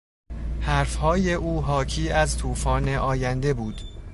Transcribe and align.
حرفهای 0.61 1.33
او 1.33 1.61
حاکی 1.61 2.09
از 2.09 2.37
توفان 2.37 2.89
آینده 2.89 3.53
بود. 3.53 3.81